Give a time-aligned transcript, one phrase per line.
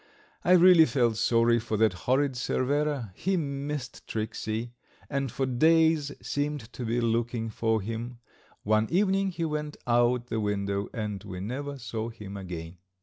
[0.43, 3.11] I really felt sorry for that horrid Cervera.
[3.15, 4.73] He missed Tricksey,
[5.11, 8.17] and for days seemed to be looking for him.
[8.63, 12.79] One evening he went out the window, and we never saw him again.